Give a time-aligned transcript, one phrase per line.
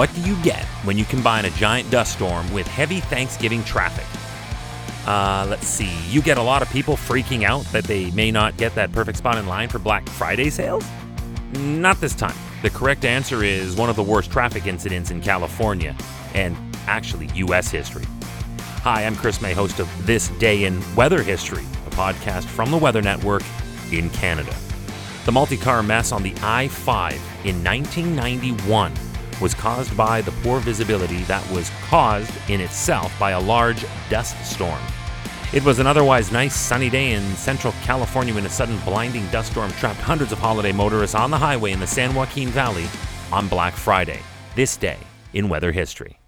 [0.00, 4.06] What do you get when you combine a giant dust storm with heavy Thanksgiving traffic?
[5.06, 5.94] Uh, let's see.
[6.08, 9.18] You get a lot of people freaking out that they may not get that perfect
[9.18, 10.86] spot in line for Black Friday sales?
[11.52, 12.34] Not this time.
[12.62, 15.94] The correct answer is one of the worst traffic incidents in California
[16.32, 16.56] and
[16.86, 17.70] actually U.S.
[17.70, 18.06] history.
[18.84, 22.78] Hi, I'm Chris May, host of This Day in Weather History, a podcast from the
[22.78, 23.42] Weather Network
[23.92, 24.56] in Canada.
[25.26, 27.12] The multi car mess on the I 5
[27.44, 28.94] in 1991
[29.40, 34.36] was caused by the poor visibility that was caused in itself by a large dust
[34.44, 34.80] storm.
[35.52, 39.50] It was an otherwise nice sunny day in central California when a sudden blinding dust
[39.50, 42.86] storm trapped hundreds of holiday motorists on the highway in the San Joaquin Valley
[43.32, 44.20] on Black Friday,
[44.54, 44.98] this day
[45.32, 46.20] in weather history.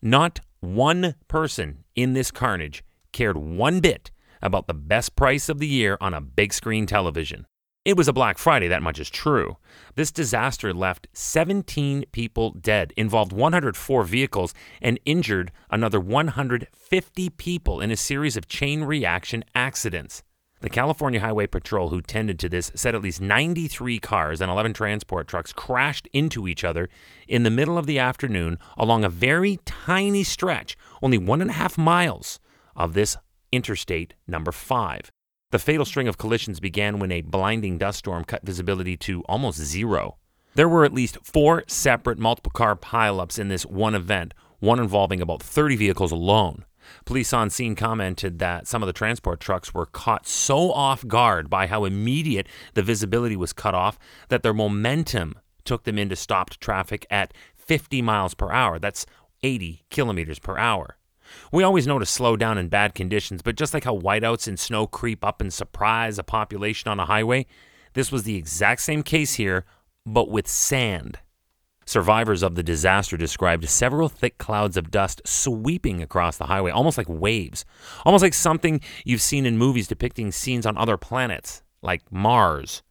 [0.00, 5.66] Not one person in this carnage cared one bit about the best price of the
[5.66, 7.46] year on a big screen television.
[7.84, 9.58] It was a Black Friday, that much is true.
[9.94, 17.90] This disaster left 17 people dead, involved 104 vehicles, and injured another 150 people in
[17.90, 20.22] a series of chain reaction accidents.
[20.62, 24.72] The California Highway Patrol, who tended to this, said at least 93 cars and 11
[24.72, 26.88] transport trucks crashed into each other
[27.28, 31.54] in the middle of the afternoon along a very tiny stretch, only one and a
[31.54, 32.40] half miles,
[32.74, 33.18] of this
[33.52, 35.10] Interstate number 5.
[35.54, 39.56] The fatal string of collisions began when a blinding dust storm cut visibility to almost
[39.56, 40.16] zero.
[40.56, 45.20] There were at least four separate multiple car pileups in this one event, one involving
[45.20, 46.64] about 30 vehicles alone.
[47.04, 51.48] Police on scene commented that some of the transport trucks were caught so off guard
[51.48, 53.96] by how immediate the visibility was cut off
[54.30, 58.80] that their momentum took them into stopped traffic at 50 miles per hour.
[58.80, 59.06] That's
[59.44, 60.96] 80 kilometers per hour.
[61.52, 64.58] We always know to slow down in bad conditions, but just like how whiteouts and
[64.58, 67.46] snow creep up and surprise a population on a highway,
[67.94, 69.64] this was the exact same case here,
[70.04, 71.18] but with sand.
[71.86, 76.96] Survivors of the disaster described several thick clouds of dust sweeping across the highway, almost
[76.96, 77.64] like waves,
[78.06, 82.82] almost like something you've seen in movies depicting scenes on other planets, like Mars.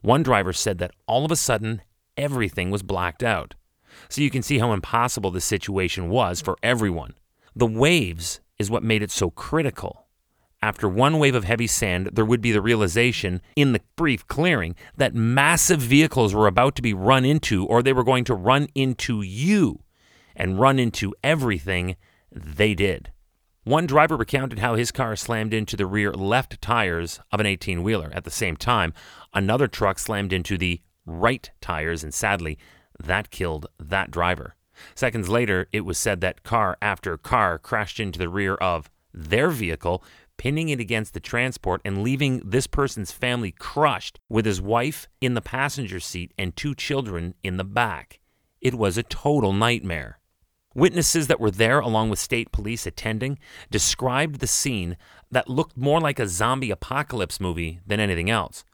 [0.00, 1.82] One driver said that all of a sudden,
[2.16, 3.54] everything was blacked out.
[4.08, 7.14] So you can see how impossible the situation was for everyone.
[7.58, 10.06] The waves is what made it so critical.
[10.62, 14.76] After one wave of heavy sand, there would be the realization in the brief clearing
[14.96, 18.68] that massive vehicles were about to be run into, or they were going to run
[18.76, 19.82] into you
[20.36, 21.96] and run into everything
[22.30, 23.10] they did.
[23.64, 27.82] One driver recounted how his car slammed into the rear left tires of an 18
[27.82, 28.12] wheeler.
[28.14, 28.94] At the same time,
[29.34, 32.56] another truck slammed into the right tires, and sadly,
[33.00, 34.54] that killed that driver.
[34.94, 39.50] Seconds later, it was said that car after car crashed into the rear of their
[39.50, 40.02] vehicle,
[40.36, 45.34] pinning it against the transport and leaving this person's family crushed with his wife in
[45.34, 48.20] the passenger seat and two children in the back.
[48.60, 50.18] It was a total nightmare.
[50.74, 53.38] Witnesses that were there, along with state police attending,
[53.70, 54.96] described the scene
[55.30, 58.64] that looked more like a zombie apocalypse movie than anything else.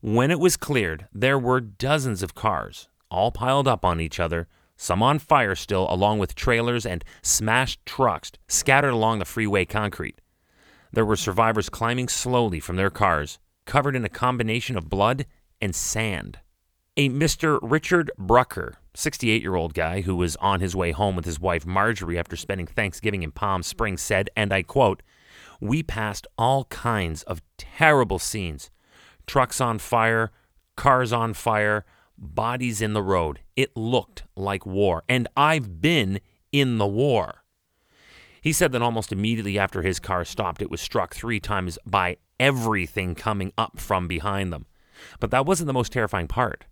[0.00, 4.46] When it was cleared, there were dozens of cars, all piled up on each other,
[4.82, 10.20] some on fire still, along with trailers and smashed trucks scattered along the freeway concrete.
[10.92, 15.24] There were survivors climbing slowly from their cars, covered in a combination of blood
[15.60, 16.40] and sand.
[16.96, 17.60] A Mr.
[17.62, 21.64] Richard Brucker, 68 year old guy who was on his way home with his wife
[21.64, 25.04] Marjorie after spending Thanksgiving in Palm Springs, said, and I quote,
[25.60, 28.68] We passed all kinds of terrible scenes
[29.28, 30.32] trucks on fire,
[30.74, 31.84] cars on fire,
[32.18, 33.40] bodies in the road.
[33.56, 37.42] It looked like war, and I've been in the war.
[38.40, 42.16] He said that almost immediately after his car stopped, it was struck three times by
[42.40, 44.66] everything coming up from behind them.
[45.20, 46.64] But that wasn't the most terrifying part.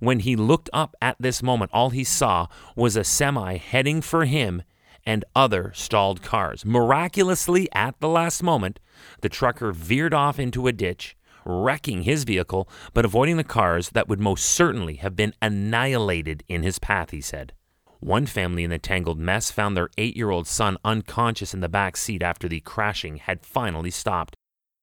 [0.00, 4.24] When he looked up at this moment, all he saw was a semi heading for
[4.24, 4.62] him
[5.06, 6.64] and other stalled cars.
[6.64, 8.80] Miraculously, at the last moment,
[9.20, 14.08] the trucker veered off into a ditch wrecking his vehicle, but avoiding the cars that
[14.08, 17.52] would most certainly have been annihilated in his path, he said.
[18.00, 21.68] One family in the tangled mess found their eight year old son unconscious in the
[21.68, 24.34] back seat after the crashing had finally stopped.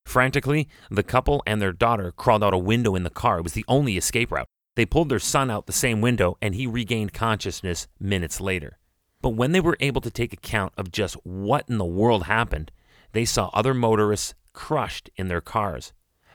[0.05, 3.39] Frantically, the couple and their daughter crawled out a window in the car.
[3.39, 4.47] It was the only escape route.
[4.75, 8.77] They pulled their son out the same window, and he regained consciousness minutes later.
[9.21, 12.71] But when they were able to take account of just what in the world happened,
[13.11, 15.91] they saw other motorists crushed in their cars.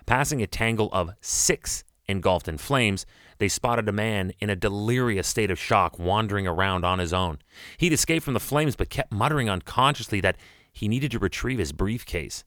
[0.07, 3.07] Passing a tangle of six engulfed in flames,
[3.39, 7.39] they spotted a man in a delirious state of shock wandering around on his own.
[7.79, 10.37] He'd escaped from the flames but kept muttering unconsciously that
[10.73, 12.45] he needed to retrieve his briefcase.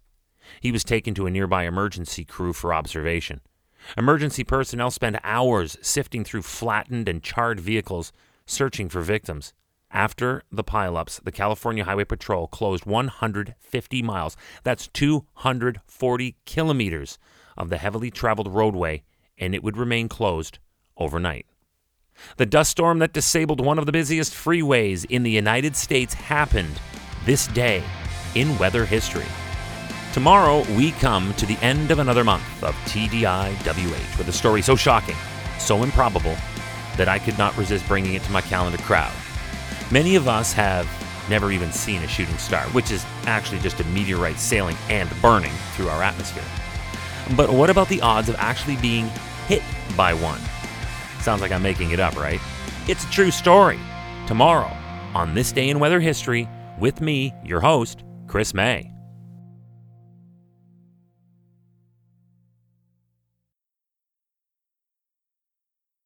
[0.62, 3.42] He was taken to a nearby emergency crew for observation.
[3.98, 8.12] Emergency personnel spent hours sifting through flattened and charred vehicles,
[8.46, 9.54] searching for victims.
[9.90, 14.36] After the pileups, the California Highway Patrol closed 150 miles.
[14.64, 17.18] That's 240 kilometers
[17.58, 19.04] of the heavily traveled roadway,
[19.38, 20.60] and it would remain closed
[20.98, 21.46] overnight.
[22.38, 26.80] The dust storm that disabled one of the busiest freeways in the United States happened
[27.26, 27.84] this day
[28.36, 29.26] in weather history.
[30.14, 34.76] Tomorrow, we come to the end of another month of TDIWH with a story so
[34.76, 35.16] shocking,
[35.60, 36.36] so improbable,
[36.96, 39.14] that I could not resist bringing it to my calendar crowd.
[39.92, 40.88] Many of us have
[41.30, 45.54] never even seen a shooting star, which is actually just a meteorite sailing and burning
[45.76, 46.44] through our atmosphere.
[47.36, 49.10] But what about the odds of actually being
[49.48, 49.62] hit
[49.96, 50.40] by one?
[51.22, 52.40] Sounds like I'm making it up, right?
[52.88, 53.80] It's a true story.
[54.28, 54.72] Tomorrow,
[55.14, 56.48] on this day in weather history,
[56.80, 58.92] with me, your host, Chris May.